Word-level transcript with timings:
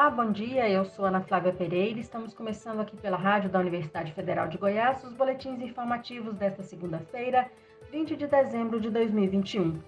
Olá, 0.00 0.08
bom 0.08 0.32
dia. 0.32 0.66
Eu 0.66 0.86
sou 0.86 1.04
Ana 1.04 1.20
Flávia 1.20 1.52
Pereira. 1.52 2.00
Estamos 2.00 2.32
começando 2.32 2.80
aqui 2.80 2.96
pela 2.96 3.18
Rádio 3.18 3.50
da 3.50 3.58
Universidade 3.58 4.14
Federal 4.14 4.48
de 4.48 4.56
Goiás 4.56 5.04
os 5.04 5.12
boletins 5.12 5.60
informativos 5.60 6.34
desta 6.36 6.62
segunda-feira, 6.62 7.50
20 7.92 8.16
de 8.16 8.26
dezembro 8.26 8.80
de 8.80 8.88
2021. 8.88 9.78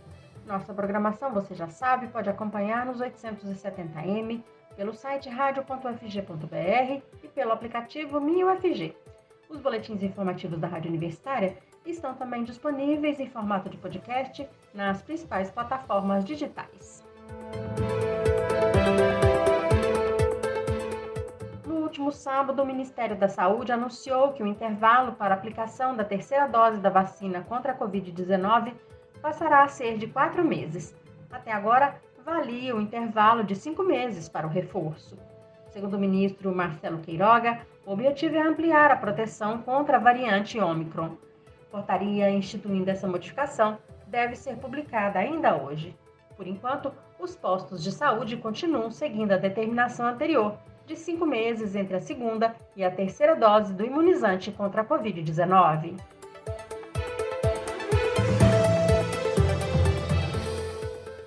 Nossa 0.46 0.74
programação, 0.74 1.33
você 1.33 1.54
já 1.54 1.67
sabe, 1.67 2.08
pode 2.08 2.28
acompanhar 2.28 2.85
nos 2.85 3.01
870m, 3.01 4.42
pelo 4.76 4.92
site 4.92 5.30
radio.ufg.br 5.30 7.03
e 7.24 7.29
pelo 7.29 7.53
aplicativo 7.53 8.21
MinUFG. 8.21 8.94
Os 9.49 9.63
boletins 9.63 10.03
informativos 10.03 10.60
da 10.60 10.69
Rádio 10.69 10.90
Universitária 10.90 11.56
estão 11.87 12.13
também 12.13 12.44
disponíveis 12.44 13.19
em 13.19 13.31
formato 13.31 13.71
de 13.71 13.79
podcast 13.79 14.47
nas 14.74 15.01
principais 15.01 15.51
plataformas 15.51 16.23
digitais. 16.23 17.02
Último 21.92 22.10
sábado, 22.10 22.62
o 22.62 22.66
Ministério 22.66 23.14
da 23.14 23.28
Saúde 23.28 23.70
anunciou 23.70 24.33
que 24.33 24.42
o 24.42 24.46
intervalo 24.46 25.12
para 25.12 25.34
aplicação 25.34 25.95
da 25.95 26.02
terceira 26.02 26.46
dose 26.46 26.78
da 26.78 26.88
vacina 26.88 27.42
contra 27.42 27.73
a 27.73 27.78
Covid-19 27.78 28.73
passará 29.20 29.62
a 29.62 29.69
ser 29.69 29.98
de 29.98 30.06
quatro 30.06 30.42
meses. 30.42 30.97
Até 31.30 31.52
agora, 31.52 32.00
valia 32.24 32.74
o 32.74 32.80
intervalo 32.80 33.45
de 33.45 33.55
cinco 33.55 33.83
meses 33.83 34.27
para 34.27 34.47
o 34.47 34.50
reforço. 34.50 35.19
Segundo 35.69 35.98
o 35.98 36.00
ministro 36.00 36.55
Marcelo 36.55 36.97
Queiroga, 37.00 37.60
o 37.84 37.92
objetivo 37.92 38.36
é 38.36 38.41
ampliar 38.41 38.91
a 38.91 38.97
proteção 38.97 39.61
contra 39.61 39.98
a 39.98 40.00
variante 40.00 40.59
Ômicron. 40.59 41.19
Portaria 41.70 42.30
instituindo 42.30 42.91
essa 42.91 43.06
modificação 43.06 43.77
deve 44.06 44.34
ser 44.34 44.56
publicada 44.56 45.19
ainda 45.19 45.62
hoje. 45.62 45.95
Por 46.38 46.47
enquanto, 46.47 46.91
os 47.19 47.36
postos 47.36 47.84
de 47.84 47.92
saúde 47.92 48.38
continuam 48.38 48.91
seguindo 48.91 49.33
a 49.33 49.36
determinação 49.36 50.06
anterior 50.06 50.56
de 50.86 50.97
cinco 50.97 51.25
meses 51.27 51.75
entre 51.75 51.97
a 51.97 52.00
segunda 52.00 52.55
e 52.77 52.84
a 52.84 52.91
terceira 52.91 53.34
dose 53.34 53.72
do 53.72 53.84
imunizante 53.84 54.50
contra 54.50 54.83
a 54.83 54.84
Covid-19. 54.84 55.98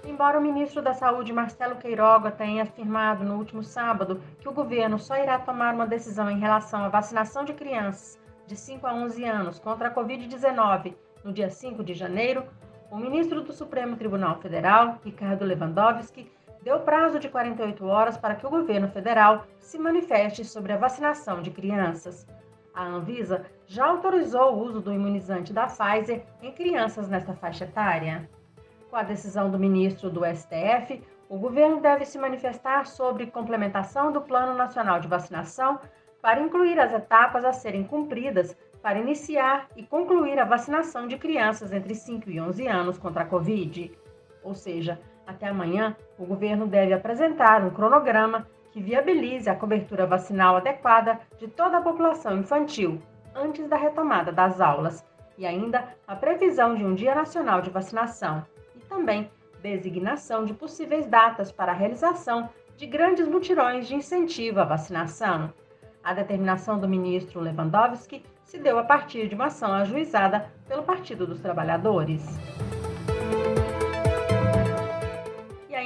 Embora 0.06 0.40
o 0.40 0.42
ministro 0.42 0.82
da 0.82 0.94
Saúde, 0.94 1.34
Marcelo 1.34 1.76
Queiroga, 1.76 2.32
tenha 2.32 2.64
afirmado 2.64 3.24
no 3.24 3.36
último 3.38 3.64
sábado 3.64 4.22
que 4.40 4.48
o 4.48 4.54
governo 4.54 4.98
só 4.98 5.18
irá 5.18 5.38
tomar 5.38 5.74
uma 5.74 5.86
decisão 5.86 6.32
em 6.32 6.40
relação 6.40 6.84
à 6.84 6.90
vacinação 6.90 7.44
de 7.44 7.54
crianças 7.54 8.18
de 8.48 8.56
5 8.56 8.86
a 8.86 8.94
11 8.94 9.24
anos 9.26 9.60
contra 9.60 9.90
a 9.90 9.94
Covid-19 9.94 10.94
no 11.24 11.34
dia 11.34 11.50
5 11.50 11.84
de 11.84 11.96
janeiro, 11.96 12.44
o 12.92 12.98
ministro 12.98 13.42
do 13.42 13.52
Supremo 13.52 13.98
Tribunal 13.98 14.40
Federal, 14.40 15.00
Ricardo 15.04 15.44
Lewandowski, 15.44 16.32
deu 16.66 16.80
prazo 16.80 17.20
de 17.20 17.30
48 17.30 17.86
horas 17.86 18.18
para 18.18 18.34
que 18.34 18.46
o 18.46 18.50
governo 18.50 18.88
federal 18.88 19.46
se 19.60 19.78
manifeste 19.78 20.44
sobre 20.44 20.74
a 20.74 20.78
vacinação 20.78 21.44
de 21.44 21.52
crianças. 21.52 22.28
A 22.74 22.84
Anvisa 22.84 23.46
já 23.68 23.86
autorizou 23.86 24.56
o 24.56 24.64
uso 24.64 24.82
do 24.82 24.92
imunizante 24.92 25.54
da 25.54 25.68
Pfizer 25.68 26.26
em 26.42 26.52
crianças 26.52 27.08
nesta 27.08 27.36
faixa 27.36 27.66
etária. 27.66 28.28
Com 28.90 28.96
a 28.96 29.04
decisão 29.04 29.52
do 29.52 29.60
ministro 29.60 30.10
do 30.10 30.26
STF, 30.26 31.04
o 31.30 31.38
governo 31.38 31.80
deve 31.80 32.04
se 32.04 32.18
manifestar 32.18 32.88
sobre 32.88 33.28
complementação 33.28 34.12
do 34.12 34.22
Plano 34.22 34.56
Nacional 34.56 35.00
de 35.00 35.08
Vacinação 35.08 35.80
para 36.20 36.42
incluir 36.42 36.80
as 36.80 36.92
etapas 36.92 37.46
a 37.46 37.54
serem 37.54 37.84
cumpridas 37.84 38.58
para 38.82 39.00
iniciar 39.00 39.68
e 39.76 39.84
concluir 39.84 40.40
a 40.40 40.46
vacinação 40.46 41.08
de 41.08 41.18
crianças 41.18 41.72
entre 41.72 41.94
5 41.94 42.30
e 42.30 42.42
11 42.42 42.68
anos 42.68 42.98
contra 42.98 43.22
a 43.22 43.28
Covid. 43.28 43.92
Ou 44.44 44.56
seja, 44.56 45.00
até 45.26 45.48
amanhã, 45.48 45.96
o 46.18 46.26
governo 46.26 46.68
deve 46.68 46.94
apresentar 46.94 47.64
um 47.64 47.70
cronograma 47.70 48.48
que 48.72 48.82
viabilize 48.82 49.50
a 49.50 49.56
cobertura 49.56 50.06
vacinal 50.06 50.58
adequada 50.58 51.20
de 51.40 51.48
toda 51.48 51.78
a 51.78 51.82
população 51.82 52.38
infantil 52.38 53.02
antes 53.34 53.68
da 53.68 53.78
retomada 53.78 54.32
das 54.32 54.60
aulas 54.62 55.06
e 55.38 55.46
ainda 55.46 55.96
a 56.08 56.16
previsão 56.16 56.76
de 56.76 56.84
um 56.84 56.94
Dia 56.94 57.16
Nacional 57.16 57.62
de 57.62 57.70
Vacinação 57.70 58.46
e 58.76 58.80
também 58.80 59.30
designação 59.62 60.46
de 60.46 60.54
possíveis 60.54 61.08
datas 61.08 61.52
para 61.52 61.72
a 61.72 61.76
realização 61.76 62.50
de 62.78 62.86
grandes 62.86 63.28
mutirões 63.28 63.88
de 63.88 63.96
incentivo 63.96 64.60
à 64.60 64.64
vacinação. 64.64 65.52
A 66.04 66.14
determinação 66.14 66.78
do 66.80 66.88
ministro 66.88 67.40
Lewandowski 67.40 68.24
se 68.44 68.60
deu 68.60 68.78
a 68.78 68.84
partir 68.84 69.28
de 69.28 69.36
uma 69.36 69.46
ação 69.46 69.74
ajuizada 69.74 70.52
pelo 70.68 70.84
Partido 70.84 71.26
dos 71.26 71.40
Trabalhadores. 71.40 72.24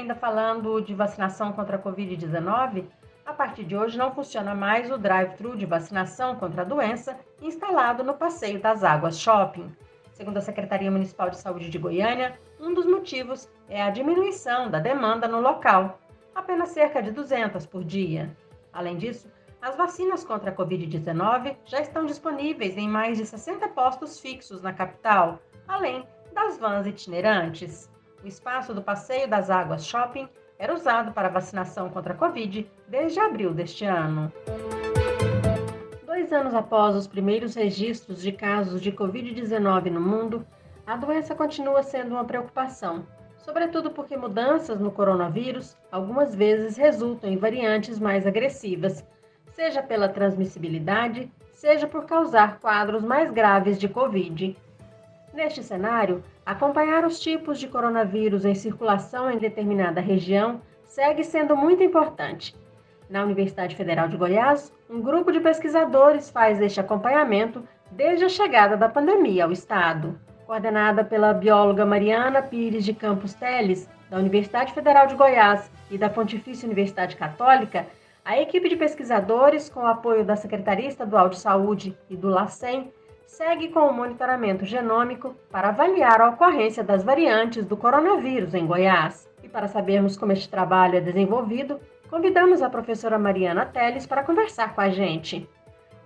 Ainda 0.10 0.16
falando 0.16 0.82
de 0.82 0.96
vacinação 0.96 1.54
contra 1.54 1.78
a 1.78 1.80
Covid-19, 1.80 2.86
a 3.24 3.32
partir 3.32 3.64
de 3.64 3.78
hoje 3.78 3.96
não 3.96 4.12
funciona 4.12 4.56
mais 4.56 4.90
o 4.90 4.98
drive-thru 4.98 5.56
de 5.56 5.68
vacinação 5.68 6.36
contra 6.36 6.64
a 6.64 6.66
doença 6.66 7.16
instalado 7.40 8.04
no 8.04 8.16
Passeio 8.16 8.60
das 8.60 8.84
Águas 8.84 9.20
Shopping. 9.20 9.72
Segundo 10.12 10.38
a 10.38 10.42
Secretaria 10.42 10.90
Municipal 10.90 11.30
de 11.30 11.38
Saúde 11.38 11.70
de 11.70 11.78
Goiânia, 11.78 12.34
um 12.60 12.74
dos 12.74 12.88
motivos 12.88 13.48
é 13.70 13.84
a 13.84 13.92
diminuição 13.92 14.68
da 14.68 14.80
demanda 14.80 15.28
no 15.28 15.40
local, 15.40 16.00
apenas 16.34 16.70
cerca 16.70 17.04
de 17.04 17.12
200 17.12 17.68
por 17.68 17.84
dia. 17.84 18.36
Além 18.74 18.98
disso, 18.98 19.32
as 19.62 19.78
vacinas 19.78 20.24
contra 20.24 20.50
a 20.50 20.56
Covid-19 20.56 21.56
já 21.66 21.82
estão 21.82 22.04
disponíveis 22.04 22.76
em 22.78 22.90
mais 22.90 23.20
de 23.20 23.28
60 23.28 23.68
postos 23.68 24.20
fixos 24.20 24.64
na 24.64 24.74
capital, 24.74 25.38
além 25.68 26.04
das 26.34 26.58
vans 26.58 26.88
itinerantes. 26.88 27.88
O 28.22 28.28
espaço 28.28 28.74
do 28.74 28.82
Passeio 28.82 29.30
das 29.30 29.50
Águas 29.50 29.86
Shopping 29.86 30.28
era 30.58 30.74
usado 30.74 31.14
para 31.14 31.30
vacinação 31.30 31.90
contra 31.90 32.14
a 32.14 32.18
Covid 32.18 32.70
desde 32.86 33.18
abril 33.18 33.54
deste 33.54 33.86
ano. 33.86 34.32
Dois 36.06 36.34
anos 36.34 36.54
após 36.54 36.98
os 36.98 37.08
primeiros 37.08 37.56
registros 37.56 38.22
de 38.22 38.34
casos 38.34 38.82
de 38.82 38.92
Covid-19 38.92 39.90
no 39.90 40.02
mundo, 40.02 40.46
a 40.86 40.98
doença 40.98 41.34
continua 41.34 41.82
sendo 41.82 42.12
uma 42.12 42.26
preocupação, 42.26 43.08
sobretudo 43.38 43.92
porque 43.92 44.18
mudanças 44.18 44.82
no 44.82 44.92
coronavírus 44.92 45.78
algumas 45.90 46.36
vezes 46.36 46.76
resultam 46.76 47.30
em 47.30 47.38
variantes 47.38 48.00
mais 48.00 48.28
agressivas, 48.28 49.06
seja 49.54 49.82
pela 49.82 50.10
transmissibilidade, 50.10 51.32
seja 51.54 51.88
por 51.88 52.06
causar 52.06 52.60
quadros 52.60 53.02
mais 53.02 53.32
graves 53.32 53.80
de 53.80 53.88
Covid. 53.88 54.58
Neste 55.34 55.64
cenário, 55.64 56.22
acompanhar 56.50 57.06
os 57.06 57.20
tipos 57.20 57.60
de 57.60 57.68
coronavírus 57.68 58.44
em 58.44 58.56
circulação 58.56 59.30
em 59.30 59.38
determinada 59.38 60.02
região 60.02 60.60
segue 60.84 61.24
sendo 61.24 61.56
muito 61.56 61.84
importante. 61.84 62.56
Na 63.08 63.24
Universidade 63.24 63.76
Federal 63.76 64.08
de 64.08 64.18
Goiás, 64.18 64.74
um 64.90 65.00
grupo 65.00 65.32
de 65.32 65.40
pesquisadores 65.40 66.32
faz 66.32 66.60
este 66.60 66.80
acompanhamento 66.80 67.64
desde 67.92 68.26
a 68.26 68.30
chegada 68.30 68.76
da 68.76 68.90
pandemia 68.90 69.46
ao 69.46 69.52
estado. 69.52 70.20
Coordenada 70.48 71.04
pela 71.04 71.34
bióloga 71.34 71.86
Mariana 71.86 72.42
Pires 72.42 72.84
de 72.84 72.96
Campos 72.96 73.36
Teles, 73.36 73.88
da 74.10 74.18
Universidade 74.18 74.74
Federal 74.74 75.06
de 75.06 75.14
Goiás 75.14 75.72
e 75.92 76.00
da 76.00 76.10
Pontifícia 76.10 76.66
Universidade 76.66 77.16
Católica, 77.16 77.86
a 78.26 78.40
equipe 78.40 78.68
de 78.68 78.76
pesquisadores, 78.76 79.70
com 79.70 79.82
o 79.82 79.88
apoio 79.88 80.26
da 80.26 80.36
Secretaria 80.36 80.88
Estadual 80.88 81.30
de 81.30 81.38
Saúde 81.38 81.96
e 82.10 82.18
do 82.18 82.28
LACEN, 82.28 82.92
segue 83.30 83.70
com 83.70 83.82
o 83.82 83.94
monitoramento 83.94 84.66
genômico 84.66 85.36
para 85.52 85.70
avaliar 85.70 86.20
a 86.20 86.30
ocorrência 86.30 86.84
das 86.84 87.04
variantes 87.04 87.64
do 87.64 87.78
coronavírus 87.78 88.54
em 88.54 88.66
Goiás. 88.66 89.30
E 89.44 89.48
para 89.48 89.68
sabermos 89.68 90.18
como 90.18 90.32
este 90.32 90.50
trabalho 90.50 90.98
é 90.98 91.02
desenvolvido, 91.02 91.80
convidamos 92.10 92.62
a 92.62 92.70
professora 92.70 93.20
Mariana 93.20 93.68
Teles 93.68 94.08
para 94.08 94.24
conversar 94.24 94.74
com 94.74 94.82
a 94.82 94.90
gente. 94.90 95.48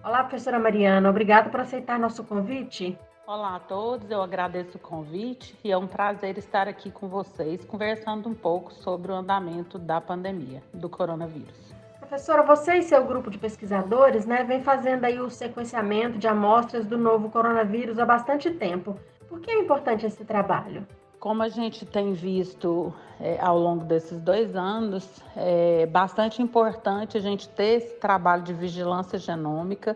Olá, 0.03 0.19
professora 0.19 0.59
Mariana, 0.59 1.09
obrigada 1.09 1.49
por 1.49 1.61
aceitar 1.61 1.97
nosso 1.97 2.25
convite. 2.25 2.99
Olá 3.25 3.55
a 3.55 3.59
todos, 3.59 4.11
eu 4.11 4.21
agradeço 4.21 4.77
o 4.77 4.81
convite 4.81 5.57
e 5.63 5.71
é 5.71 5.77
um 5.77 5.87
prazer 5.87 6.37
estar 6.37 6.67
aqui 6.67 6.91
com 6.91 7.07
vocês 7.07 7.63
conversando 7.63 8.27
um 8.27 8.35
pouco 8.35 8.73
sobre 8.73 9.13
o 9.13 9.15
andamento 9.15 9.79
da 9.79 10.01
pandemia 10.01 10.61
do 10.73 10.89
coronavírus. 10.89 11.82
Professora, 12.03 12.43
você 12.43 12.79
e 12.79 12.83
seu 12.83 13.05
grupo 13.05 13.31
de 13.31 13.37
pesquisadores 13.37 14.25
né, 14.25 14.43
vem 14.43 14.61
fazendo 14.61 15.05
aí 15.05 15.21
o 15.21 15.29
sequenciamento 15.29 16.17
de 16.17 16.27
amostras 16.27 16.85
do 16.85 16.97
novo 16.97 17.29
coronavírus 17.29 17.97
há 17.97 18.05
bastante 18.05 18.51
tempo. 18.51 18.99
Por 19.29 19.39
que 19.39 19.49
é 19.49 19.57
importante 19.57 20.05
esse 20.05 20.25
trabalho? 20.25 20.85
Como 21.17 21.41
a 21.41 21.47
gente 21.47 21.85
tem 21.85 22.11
visto 22.11 22.93
é, 23.21 23.39
ao 23.39 23.57
longo 23.57 23.85
desses 23.85 24.19
dois 24.19 24.53
anos, 24.53 25.23
é 25.33 25.85
bastante 25.85 26.41
importante 26.41 27.17
a 27.17 27.21
gente 27.21 27.47
ter 27.47 27.77
esse 27.77 27.95
trabalho 27.95 28.43
de 28.43 28.53
vigilância 28.53 29.17
genômica, 29.17 29.95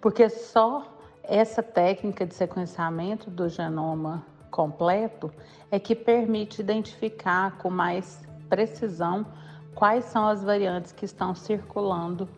porque 0.00 0.30
só 0.30 0.86
essa 1.22 1.62
técnica 1.62 2.24
de 2.24 2.34
sequenciamento 2.34 3.30
do 3.30 3.46
genoma 3.50 4.24
completo 4.50 5.30
é 5.70 5.78
que 5.78 5.94
permite 5.94 6.62
identificar 6.62 7.58
com 7.58 7.68
mais 7.68 8.22
precisão 8.48 9.26
quais 9.74 10.04
são 10.04 10.26
as 10.26 10.42
variantes 10.42 10.92
que 10.92 11.04
estão 11.04 11.34
circulando 11.34 12.28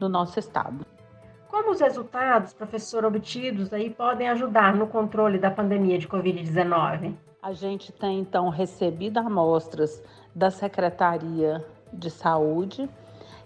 no 0.00 0.08
nosso 0.08 0.38
estado. 0.38 0.84
Como 1.48 1.70
os 1.70 1.80
resultados, 1.80 2.52
professor, 2.52 3.04
obtidos 3.04 3.72
aí 3.72 3.90
podem 3.90 4.28
ajudar 4.28 4.74
no 4.74 4.86
controle 4.86 5.38
da 5.38 5.50
pandemia 5.50 5.98
de 5.98 6.06
Covid-19? 6.06 7.14
A 7.42 7.52
gente 7.52 7.92
tem 7.92 8.18
então 8.20 8.48
recebido 8.48 9.18
amostras 9.18 10.02
da 10.34 10.50
Secretaria 10.50 11.64
de 11.92 12.10
Saúde 12.10 12.88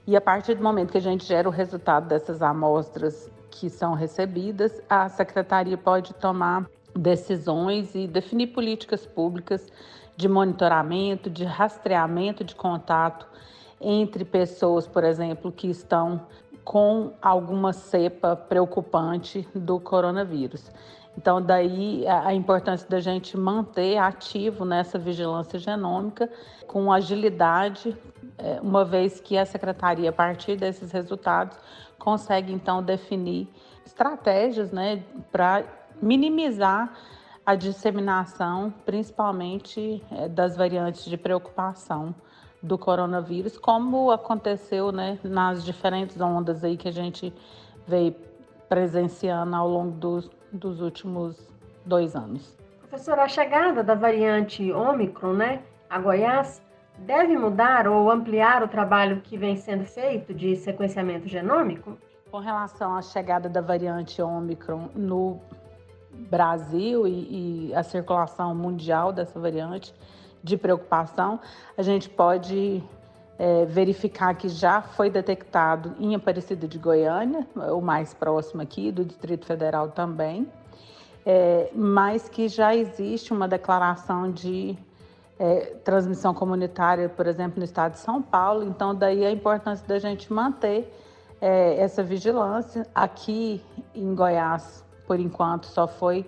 E 0.07 0.17
a 0.17 0.21
partir 0.21 0.55
do 0.55 0.63
momento 0.63 0.91
que 0.91 0.99
a 0.99 1.03
gente 1.03 1.25
gera 1.25 1.49
o 1.49 1.53
resultado 1.53 2.09
dessas 2.09 2.43
amostras 2.43 3.31
que 3.51 3.69
são 3.69 3.95
recebidas, 3.95 4.81
a 4.89 5.09
secretaria 5.09 5.77
pode 5.77 6.15
tomar 6.15 6.67
decisões 6.97 7.95
e 7.95 8.07
definir 8.07 8.49
políticas 8.49 9.07
públicas 9.07 9.71
de 10.20 10.28
monitoramento, 10.28 11.31
de 11.31 11.44
rastreamento 11.44 12.44
de 12.44 12.55
contato 12.55 13.26
entre 13.81 14.25
pessoas, 14.25 14.87
por 14.87 15.02
exemplo, 15.02 15.50
que 15.50 15.69
estão 15.69 16.20
com 16.62 17.14
alguma 17.22 17.72
cepa 17.72 18.37
preocupante 18.37 19.49
do 19.55 19.81
coronavírus. 19.81 20.70
Então, 21.17 21.40
daí 21.40 22.06
a 22.06 22.32
importância 22.34 22.88
da 22.88 23.00
gente 23.00 23.37
manter 23.37 23.96
ativo 23.96 24.64
nessa 24.64 24.99
vigilância 24.99 25.58
genômica 25.58 26.31
com 26.67 26.93
agilidade, 26.93 27.96
é, 28.38 28.61
uma 28.61 28.84
vez 28.84 29.20
que 29.20 29.37
a 29.37 29.44
secretaria, 29.44 30.11
a 30.11 30.12
partir 30.12 30.56
desses 30.56 30.93
resultados, 30.93 31.56
consegue 31.99 32.52
então 32.52 32.82
definir 32.82 33.49
estratégias 33.84 34.70
né, 34.70 35.02
para 35.32 35.64
minimizar 36.00 36.94
a 37.50 37.56
disseminação, 37.56 38.73
principalmente 38.87 40.00
é, 40.12 40.29
das 40.29 40.56
variantes 40.56 41.05
de 41.05 41.17
preocupação 41.17 42.14
do 42.62 42.79
coronavírus, 42.79 43.58
como 43.58 44.12
aconteceu 44.12 44.93
né, 44.93 45.19
nas 45.25 45.64
diferentes 45.64 46.20
ondas 46.20 46.62
aí 46.62 46.76
que 46.76 46.87
a 46.87 46.93
gente 46.93 47.35
veio 47.88 48.14
presenciando 48.69 49.56
ao 49.56 49.69
longo 49.69 49.91
dos, 49.91 50.31
dos 50.52 50.81
últimos 50.81 51.52
dois 51.85 52.14
anos. 52.14 52.56
Professora, 52.88 53.25
a 53.25 53.29
chegada 53.29 53.82
da 53.82 53.96
variante 53.96 54.70
Ômicron 54.70 55.32
né, 55.32 55.62
a 55.88 55.99
Goiás 55.99 56.62
deve 56.99 57.37
mudar 57.37 57.88
ou 57.88 58.12
ampliar 58.12 58.62
o 58.62 58.69
trabalho 58.69 59.23
que 59.23 59.37
vem 59.37 59.56
sendo 59.56 59.85
feito 59.85 60.32
de 60.32 60.55
sequenciamento 60.55 61.26
genômico? 61.26 61.99
Com 62.31 62.38
relação 62.38 62.94
à 62.94 63.03
chegada 63.03 63.49
da 63.49 63.61
variante 63.61 64.23
Ômicron 64.23 64.88
no 64.94 65.41
Brasil 66.28 67.06
e, 67.06 67.69
e 67.70 67.75
a 67.75 67.82
circulação 67.82 68.55
mundial 68.55 69.12
dessa 69.12 69.38
variante, 69.38 69.94
de 70.43 70.56
preocupação, 70.56 71.38
a 71.76 71.82
gente 71.82 72.08
pode 72.08 72.82
é, 73.38 73.64
verificar 73.67 74.34
que 74.34 74.49
já 74.49 74.82
foi 74.82 75.11
detectado 75.11 75.94
em 75.99 76.14
Aparecida 76.14 76.67
de 76.67 76.78
Goiânia, 76.78 77.46
o 77.55 77.81
mais 77.81 78.14
próximo 78.14 78.62
aqui, 78.62 78.90
do 78.90 79.05
Distrito 79.05 79.46
Federal 79.46 79.88
também, 79.88 80.46
é, 81.25 81.70
mas 81.75 82.28
que 82.28 82.49
já 82.49 82.75
existe 82.75 83.32
uma 83.32 83.46
declaração 83.46 84.31
de 84.31 84.76
é, 85.38 85.75
transmissão 85.84 86.34
comunitária, 86.34 87.08
por 87.08 87.26
exemplo, 87.26 87.58
no 87.58 87.64
estado 87.64 87.93
de 87.93 87.99
São 87.99 88.20
Paulo, 88.20 88.62
então 88.62 88.94
daí 88.94 89.25
a 89.25 89.31
importância 89.31 89.87
da 89.87 89.99
gente 89.99 90.31
manter 90.32 90.93
é, 91.40 91.81
essa 91.81 92.02
vigilância. 92.02 92.87
Aqui 92.94 93.62
em 93.94 94.14
Goiás, 94.14 94.84
por 95.11 95.19
enquanto, 95.19 95.67
só 95.67 95.89
foi 95.89 96.25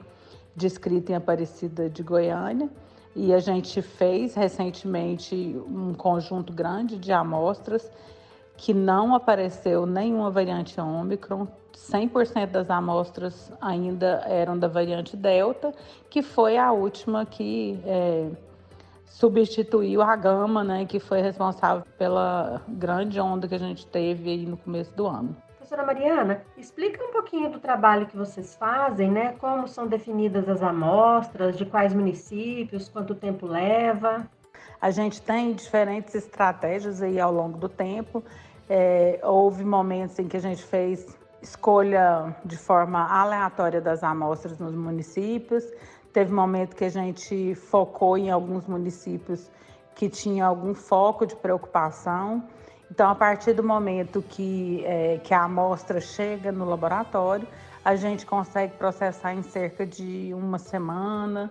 descrita 0.56 1.12
em 1.12 1.14
Aparecida 1.14 1.88
de 1.88 2.02
Goiânia, 2.02 2.69
e 3.14 3.32
a 3.32 3.38
gente 3.38 3.81
fez 3.81 4.34
recentemente 4.34 5.37
um 5.69 5.94
conjunto 5.94 6.52
grande 6.52 6.99
de 6.99 7.12
amostras 7.12 7.88
que 8.56 8.75
não 8.75 9.14
apareceu 9.14 9.87
nenhuma 9.87 10.32
variante 10.32 10.81
Ômicron, 10.81 11.46
100% 11.73 12.46
das 12.50 12.70
amostras 12.70 13.52
ainda 13.61 14.25
eram 14.26 14.58
da 14.58 14.67
variante 14.67 15.17
Delta, 15.17 15.73
que 16.11 16.20
foi 16.20 16.58
a 16.58 16.73
última 16.73 17.25
que 17.25 17.78
é, 17.85 18.31
substituiu 19.06 20.02
a 20.02 20.17
gama, 20.17 20.64
né, 20.64 20.87
que 20.87 20.99
foi 20.99 21.23
responsável 21.23 21.85
pela 21.96 22.61
grande 22.67 23.20
onda 23.20 23.46
que 23.46 23.55
a 23.55 23.58
gente 23.58 23.87
teve 23.87 24.44
no 24.44 24.56
começo 24.56 24.93
do 24.96 25.06
ano. 25.06 25.37
Professora 25.72 25.86
Mariana, 25.86 26.44
explica 26.54 27.02
um 27.02 27.10
pouquinho 27.10 27.50
do 27.50 27.58
trabalho 27.58 28.04
que 28.04 28.14
vocês 28.14 28.54
fazem, 28.54 29.10
né? 29.10 29.34
Como 29.38 29.66
são 29.66 29.86
definidas 29.86 30.46
as 30.46 30.62
amostras, 30.62 31.56
de 31.56 31.64
quais 31.64 31.94
municípios, 31.94 32.90
quanto 32.90 33.14
tempo 33.14 33.46
leva? 33.46 34.28
A 34.78 34.90
gente 34.90 35.22
tem 35.22 35.54
diferentes 35.54 36.14
estratégias 36.14 37.00
aí 37.00 37.19
ao 37.19 37.32
longo 37.32 37.56
do 37.56 37.70
tempo. 37.70 38.22
É, 38.69 39.19
houve 39.22 39.64
momentos 39.64 40.19
em 40.19 40.28
que 40.28 40.36
a 40.36 40.40
gente 40.40 40.62
fez 40.62 41.19
escolha 41.40 42.36
de 42.44 42.58
forma 42.58 43.10
aleatória 43.10 43.80
das 43.80 44.04
amostras 44.04 44.58
nos 44.58 44.75
municípios. 44.75 45.64
Teve 46.12 46.30
momento 46.30 46.76
que 46.76 46.84
a 46.84 46.90
gente 46.90 47.54
focou 47.54 48.18
em 48.18 48.30
alguns 48.30 48.66
municípios 48.66 49.50
que 49.94 50.10
tinham 50.10 50.46
algum 50.46 50.75
foco 50.75 51.25
de 51.25 51.34
preocupação. 51.34 52.46
Então, 52.92 53.08
a 53.08 53.14
partir 53.14 53.54
do 53.54 53.62
momento 53.62 54.20
que, 54.20 54.84
é, 54.84 55.18
que 55.24 55.32
a 55.32 55.44
amostra 55.44 55.98
chega 55.98 56.52
no 56.52 56.66
laboratório, 56.66 57.48
a 57.82 57.96
gente 57.96 58.26
consegue 58.26 58.76
processar 58.76 59.32
em 59.32 59.42
cerca 59.42 59.86
de 59.86 60.30
uma 60.34 60.58
semana, 60.58 61.50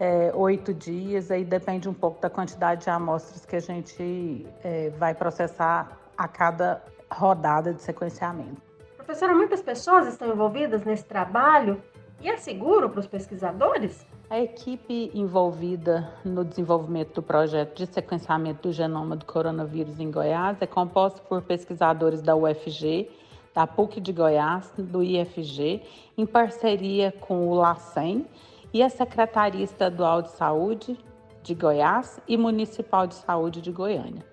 é, 0.00 0.32
oito 0.34 0.74
dias, 0.74 1.30
aí 1.30 1.44
depende 1.44 1.88
um 1.88 1.94
pouco 1.94 2.20
da 2.20 2.28
quantidade 2.28 2.82
de 2.82 2.90
amostras 2.90 3.46
que 3.46 3.54
a 3.54 3.60
gente 3.60 4.44
é, 4.64 4.90
vai 4.98 5.14
processar 5.14 5.96
a 6.18 6.26
cada 6.26 6.82
rodada 7.08 7.72
de 7.72 7.82
sequenciamento. 7.82 8.60
Professora, 8.96 9.32
muitas 9.32 9.62
pessoas 9.62 10.08
estão 10.08 10.26
envolvidas 10.26 10.82
nesse 10.82 11.04
trabalho 11.04 11.80
e 12.20 12.28
é 12.28 12.36
seguro 12.36 12.90
para 12.90 12.98
os 12.98 13.06
pesquisadores? 13.06 14.04
A 14.30 14.38
equipe 14.38 15.10
envolvida 15.12 16.08
no 16.24 16.44
desenvolvimento 16.44 17.14
do 17.14 17.22
projeto 17.22 17.76
de 17.76 17.92
sequenciamento 17.92 18.68
do 18.68 18.72
genoma 18.72 19.16
do 19.16 19.24
coronavírus 19.24 19.98
em 19.98 20.08
Goiás 20.08 20.56
é 20.62 20.68
composta 20.68 21.20
por 21.28 21.42
pesquisadores 21.42 22.22
da 22.22 22.36
UFG, 22.36 23.10
da 23.52 23.66
PUC 23.66 24.00
de 24.00 24.12
Goiás, 24.12 24.72
do 24.78 25.02
IFG, 25.02 25.82
em 26.16 26.24
parceria 26.24 27.10
com 27.10 27.48
o 27.48 27.54
LACEN 27.54 28.24
e 28.72 28.84
a 28.84 28.88
Secretaria 28.88 29.64
Estadual 29.64 30.22
de 30.22 30.30
Saúde 30.30 30.96
de 31.42 31.52
Goiás 31.52 32.20
e 32.28 32.36
Municipal 32.36 33.08
de 33.08 33.16
Saúde 33.16 33.60
de 33.60 33.72
Goiânia. 33.72 34.24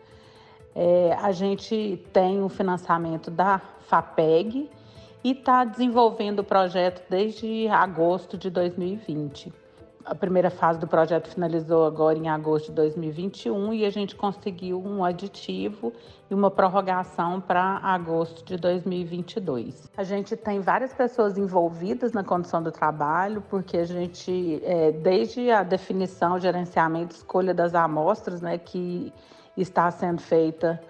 É, 0.75 1.17
a 1.19 1.31
gente 1.31 2.05
tem 2.13 2.43
o 2.43 2.49
financiamento 2.49 3.31
da 3.31 3.57
FAPEG 3.87 4.69
e 5.23 5.31
está 5.31 5.65
desenvolvendo 5.65 6.41
o 6.41 6.43
projeto 6.43 7.01
desde 7.09 7.67
agosto 7.67 8.37
de 8.37 8.51
2020 8.51 9.65
a 10.07 10.15
primeira 10.15 10.49
fase 10.49 10.79
do 10.79 10.87
projeto 10.87 11.27
finalizou 11.27 11.85
agora 11.85 12.17
em 12.17 12.29
agosto 12.29 12.67
de 12.67 12.75
2021 12.75 13.73
e 13.73 13.85
a 13.85 13.89
gente 13.89 14.15
conseguiu 14.15 14.81
um 14.81 15.03
aditivo 15.03 15.91
e 16.29 16.33
uma 16.33 16.49
prorrogação 16.49 17.41
para 17.41 17.79
agosto 17.83 18.43
de 18.45 18.55
2022. 18.55 19.91
A 19.97 20.03
gente 20.03 20.37
tem 20.37 20.61
várias 20.61 20.93
pessoas 20.93 21.37
envolvidas 21.37 22.13
na 22.13 22.23
condição 22.23 22.63
do 22.63 22.71
trabalho, 22.71 23.43
porque 23.49 23.77
a 23.77 23.85
gente, 23.85 24.61
é, 24.63 24.93
desde 24.93 25.51
a 25.51 25.61
definição, 25.61 26.39
gerenciamento, 26.39 27.13
escolha 27.13 27.53
das 27.53 27.75
amostras, 27.75 28.41
né, 28.41 28.57
que 28.57 29.11
está 29.57 29.91
sendo 29.91 30.21
feita 30.21 30.81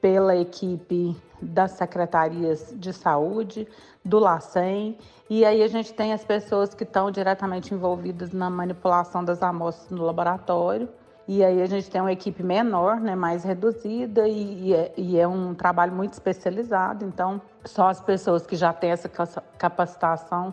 pela 0.00 0.36
equipe 0.36 1.16
das 1.40 1.72
secretarias 1.72 2.74
de 2.76 2.92
saúde, 2.92 3.66
do 4.04 4.18
LACEN, 4.18 4.96
e 5.28 5.44
aí 5.44 5.62
a 5.62 5.68
gente 5.68 5.94
tem 5.94 6.12
as 6.12 6.24
pessoas 6.24 6.74
que 6.74 6.84
estão 6.84 7.10
diretamente 7.10 7.72
envolvidas 7.72 8.32
na 8.32 8.50
manipulação 8.50 9.24
das 9.24 9.42
amostras 9.42 9.90
no 9.90 10.04
laboratório. 10.04 10.88
E 11.28 11.44
aí 11.44 11.62
a 11.62 11.66
gente 11.66 11.88
tem 11.88 12.00
uma 12.00 12.10
equipe 12.10 12.42
menor, 12.42 12.98
né, 12.98 13.14
mais 13.14 13.44
reduzida, 13.44 14.26
e, 14.26 14.70
e, 14.70 14.74
é, 14.74 14.92
e 14.96 15.16
é 15.16 15.28
um 15.28 15.54
trabalho 15.54 15.92
muito 15.92 16.14
especializado. 16.14 17.04
Então, 17.04 17.40
só 17.64 17.88
as 17.88 18.00
pessoas 18.00 18.44
que 18.44 18.56
já 18.56 18.72
têm 18.72 18.90
essa 18.90 19.08
capacitação 19.56 20.52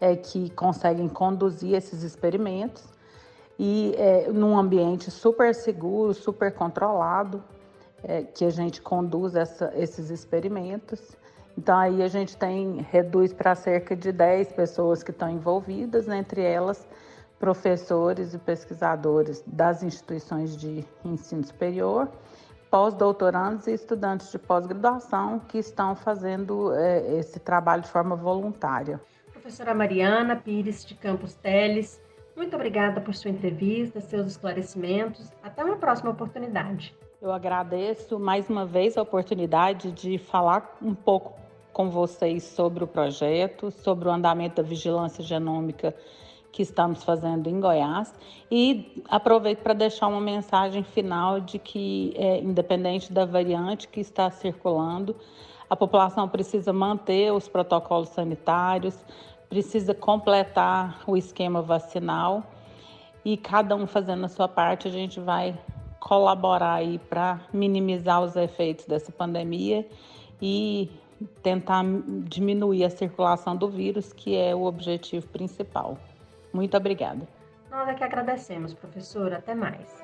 é 0.00 0.16
que 0.16 0.48
conseguem 0.50 1.08
conduzir 1.08 1.74
esses 1.74 2.02
experimentos. 2.02 2.82
E 3.58 3.92
é, 3.98 4.32
num 4.32 4.56
ambiente 4.56 5.10
super 5.10 5.54
seguro, 5.54 6.14
super 6.14 6.54
controlado, 6.54 7.44
é, 8.02 8.22
que 8.22 8.44
a 8.44 8.50
gente 8.50 8.80
conduz 8.80 9.34
essa, 9.34 9.72
esses 9.74 10.10
experimentos. 10.10 11.16
Então 11.56 11.76
aí 11.76 12.02
a 12.02 12.08
gente 12.08 12.36
tem 12.36 12.86
reduz 12.90 13.32
para 13.32 13.54
cerca 13.54 13.96
de 13.96 14.12
10 14.12 14.52
pessoas 14.52 15.02
que 15.02 15.10
estão 15.10 15.28
envolvidas, 15.28 16.06
né, 16.06 16.18
entre 16.18 16.42
elas 16.42 16.86
professores 17.38 18.34
e 18.34 18.38
pesquisadores 18.38 19.42
das 19.46 19.82
instituições 19.82 20.56
de 20.56 20.84
ensino 21.04 21.44
superior, 21.44 22.08
pós-doutorandos 22.70 23.66
e 23.66 23.72
estudantes 23.72 24.30
de 24.30 24.38
pós-graduação 24.38 25.38
que 25.38 25.58
estão 25.58 25.94
fazendo 25.94 26.74
é, 26.74 27.16
esse 27.16 27.38
trabalho 27.38 27.82
de 27.82 27.88
forma 27.88 28.16
voluntária. 28.16 29.00
Professora 29.32 29.72
Mariana 29.72 30.36
Pires 30.36 30.84
de 30.84 30.94
Campos 30.94 31.34
Teles, 31.34 32.00
muito 32.38 32.54
obrigada 32.54 33.00
por 33.00 33.14
sua 33.14 33.30
entrevista, 33.30 34.00
seus 34.00 34.28
esclarecimentos. 34.28 35.30
Até 35.42 35.64
uma 35.64 35.76
próxima 35.76 36.10
oportunidade. 36.10 36.94
Eu 37.20 37.32
agradeço 37.32 38.18
mais 38.18 38.48
uma 38.48 38.64
vez 38.64 38.96
a 38.96 39.02
oportunidade 39.02 39.90
de 39.90 40.16
falar 40.18 40.78
um 40.80 40.94
pouco 40.94 41.36
com 41.72 41.90
vocês 41.90 42.44
sobre 42.44 42.84
o 42.84 42.86
projeto, 42.86 43.72
sobre 43.72 44.08
o 44.08 44.12
andamento 44.12 44.62
da 44.62 44.62
vigilância 44.62 45.22
genômica 45.22 45.94
que 46.52 46.62
estamos 46.62 47.02
fazendo 47.02 47.48
em 47.48 47.60
Goiás 47.60 48.14
e 48.50 49.02
aproveito 49.08 49.58
para 49.58 49.74
deixar 49.74 50.06
uma 50.06 50.20
mensagem 50.20 50.82
final 50.82 51.40
de 51.40 51.58
que, 51.58 52.14
é, 52.16 52.38
independente 52.38 53.12
da 53.12 53.24
variante 53.24 53.88
que 53.88 54.00
está 54.00 54.30
circulando, 54.30 55.14
a 55.68 55.76
população 55.76 56.28
precisa 56.28 56.72
manter 56.72 57.32
os 57.32 57.48
protocolos 57.48 58.08
sanitários, 58.08 59.04
precisa 59.48 59.94
completar 59.94 61.02
o 61.06 61.16
esquema 61.16 61.62
vacinal 61.62 62.44
e 63.24 63.36
cada 63.36 63.74
um 63.74 63.86
fazendo 63.86 64.24
a 64.24 64.28
sua 64.28 64.48
parte, 64.48 64.88
a 64.88 64.90
gente 64.90 65.20
vai 65.20 65.58
colaborar 66.00 66.74
aí 66.74 66.98
para 66.98 67.40
minimizar 67.52 68.22
os 68.22 68.36
efeitos 68.36 68.86
dessa 68.86 69.10
pandemia 69.10 69.86
e 70.40 70.90
tentar 71.42 71.84
diminuir 72.24 72.84
a 72.84 72.90
circulação 72.90 73.56
do 73.56 73.68
vírus, 73.68 74.12
que 74.12 74.36
é 74.36 74.54
o 74.54 74.64
objetivo 74.64 75.26
principal. 75.28 75.98
Muito 76.52 76.76
obrigada. 76.76 77.26
Nós 77.70 77.88
é 77.88 77.94
que 77.94 78.04
agradecemos, 78.04 78.72
professora. 78.72 79.38
Até 79.38 79.54
mais. 79.54 80.02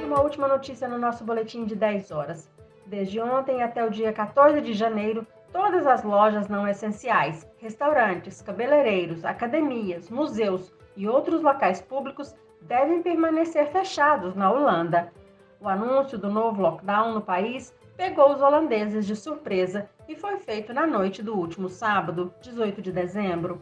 E 0.00 0.04
uma 0.04 0.22
última 0.22 0.48
notícia 0.48 0.88
no 0.88 0.98
nosso 0.98 1.24
boletim 1.24 1.64
de 1.64 1.74
10 1.74 2.10
horas. 2.10 2.48
Desde 2.86 3.20
ontem 3.20 3.62
até 3.62 3.84
o 3.84 3.90
dia 3.90 4.12
14 4.12 4.60
de 4.60 4.72
janeiro, 4.72 5.26
todas 5.52 5.86
as 5.86 6.02
lojas 6.02 6.48
não 6.48 6.66
essenciais, 6.66 7.46
restaurantes, 7.58 8.40
cabeleireiros, 8.40 9.24
academias, 9.24 10.08
museus 10.10 10.72
e 10.96 11.06
outros 11.06 11.42
locais 11.42 11.80
públicos 11.80 12.34
devem 12.62 13.02
permanecer 13.02 13.70
fechados 13.70 14.34
na 14.34 14.50
Holanda. 14.50 15.12
O 15.60 15.68
anúncio 15.68 16.18
do 16.18 16.30
novo 16.30 16.60
lockdown 16.60 17.12
no 17.12 17.20
país 17.20 17.74
pegou 17.96 18.32
os 18.32 18.40
holandeses 18.40 19.06
de 19.06 19.14
surpresa 19.14 19.88
e 20.08 20.16
foi 20.16 20.38
feito 20.38 20.72
na 20.72 20.86
noite 20.86 21.22
do 21.22 21.36
último 21.36 21.68
sábado, 21.68 22.32
18 22.40 22.80
de 22.82 22.90
dezembro. 22.90 23.60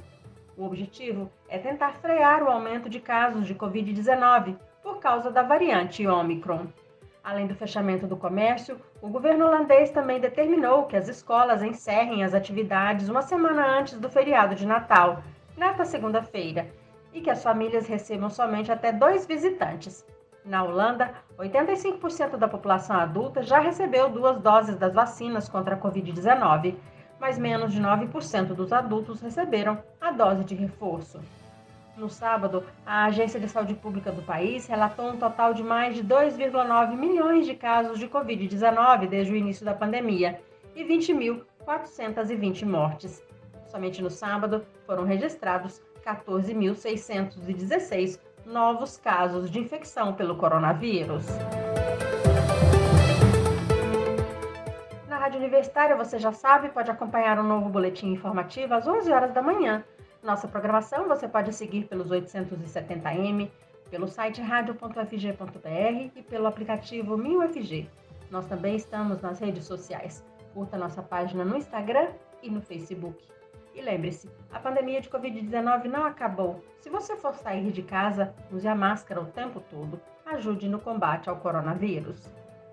O 0.57 0.65
objetivo 0.65 1.31
é 1.49 1.59
tentar 1.59 1.95
frear 1.95 2.43
o 2.43 2.49
aumento 2.49 2.89
de 2.89 3.01
casos 3.01 3.47
de 3.47 3.55
Covid-19 3.55 4.57
por 4.83 4.99
causa 4.99 5.31
da 5.31 5.43
variante 5.43 6.07
Omicron. 6.07 6.67
Além 7.23 7.47
do 7.47 7.55
fechamento 7.55 8.07
do 8.07 8.17
comércio, 8.17 8.81
o 9.03 9.09
governo 9.09 9.47
holandês 9.47 9.91
também 9.91 10.19
determinou 10.19 10.87
que 10.87 10.97
as 10.97 11.09
escolas 11.09 11.63
encerrem 11.63 12.25
as 12.25 12.35
atividades 12.35 13.09
uma 13.09 13.23
semana 13.23 13.79
antes 13.79 13.99
do 13.99 14.09
feriado 14.09 14.55
de 14.55 14.67
Natal, 14.67 15.23
nesta 15.57 15.85
segunda-feira, 15.85 16.67
e 17.13 17.21
que 17.21 17.31
as 17.31 17.43
famílias 17.43 17.87
recebam 17.87 18.31
somente 18.31 18.73
até 18.73 18.93
dois 18.93 19.27
visitantes. 19.27 20.07
Na 20.45 20.63
Holanda, 20.63 21.13
85% 21.39 22.37
da 22.37 22.49
população 22.49 22.97
adulta 22.97 23.43
já 23.43 23.59
recebeu 23.59 24.09
duas 24.09 24.41
doses 24.41 24.77
das 24.77 24.95
vacinas 24.95 25.49
contra 25.49 25.75
a 25.75 25.79
Covid-19 25.79 26.77
mas 27.21 27.39
menos 27.39 27.73
de 27.73 27.81
9% 27.81 28.55
dos 28.55 28.73
adultos 28.73 29.21
receberam 29.21 29.79
a 30.01 30.11
dose 30.11 30.43
de 30.43 30.55
reforço. 30.55 31.21
No 32.01 32.09
sábado, 32.09 32.65
a 32.87 33.05
Agência 33.05 33.39
de 33.39 33.47
Saúde 33.47 33.75
Pública 33.75 34.11
do 34.11 34.23
país 34.23 34.67
relatou 34.67 35.11
um 35.11 35.19
total 35.19 35.53
de 35.53 35.63
mais 35.63 35.95
de 35.95 36.03
2,9 36.03 36.97
milhões 36.97 37.45
de 37.45 37.55
casos 37.55 37.99
de 37.99 38.09
Covid-19 38.09 39.07
desde 39.07 39.31
o 39.31 39.37
início 39.37 39.67
da 39.67 39.75
pandemia 39.75 40.41
e 40.75 40.83
20.420 40.83 42.65
mortes. 42.65 43.23
Somente 43.67 44.01
no 44.01 44.09
sábado 44.09 44.65
foram 44.87 45.05
registrados 45.05 45.83
14.616 46.03 48.19
novos 48.47 48.97
casos 48.97 49.51
de 49.51 49.61
infecção 49.61 50.15
pelo 50.15 50.37
coronavírus. 50.37 51.27
Rádio 55.31 55.39
Universitária, 55.39 55.95
você 55.95 56.19
já 56.19 56.33
sabe, 56.33 56.71
pode 56.71 56.91
acompanhar 56.91 57.39
um 57.39 57.45
novo 57.45 57.69
boletim 57.69 58.09
informativo 58.09 58.75
às 58.75 58.85
11 58.85 59.13
horas 59.13 59.33
da 59.33 59.41
manhã. 59.41 59.85
Nossa 60.23 60.47
programação 60.47 61.09
você 61.09 61.27
pode 61.27 61.51
seguir 61.53 61.85
pelos 61.87 62.11
870m, 62.11 63.51
pelo 63.91 64.07
site 64.07 64.43
radio.fg.br 64.43 66.11
e 66.15 66.23
pelo 66.23 66.47
aplicativo 66.47 67.17
MinUFG. 67.17 67.89
Nós 68.31 68.47
também 68.47 68.77
estamos 68.77 69.23
nas 69.23 69.41
redes 69.41 69.65
sociais. 69.65 70.23
Curta 70.53 70.77
nossa 70.77 71.03
página 71.03 71.43
no 71.43 71.57
Instagram 71.57 72.09
e 72.43 72.51
no 72.51 72.61
Facebook. 72.61 73.17
E 73.75 73.81
lembre-se, 73.81 74.31
a 74.53 74.59
pandemia 74.59 75.01
de 75.01 75.09
Covid-19 75.09 75.85
não 75.85 76.05
acabou. 76.05 76.63
Se 76.81 76.91
você 76.91 77.17
for 77.17 77.35
sair 77.35 77.73
de 77.73 77.83
casa, 77.83 78.35
use 78.53 78.69
a 78.69 78.75
máscara 78.75 79.23
o 79.23 79.27
tempo 79.27 79.61
todo. 79.71 79.99
Ajude 80.27 80.69
no 80.69 80.79
combate 80.79 81.31
ao 81.31 81.37
coronavírus. 81.37 82.29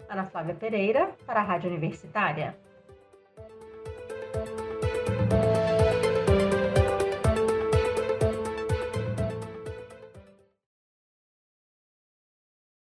Ana 0.09 0.25
Flávia 0.25 0.53
Pereira, 0.53 1.11
para 1.25 1.39
a 1.39 1.43
Rádio 1.43 1.69
Universitária. 1.69 2.57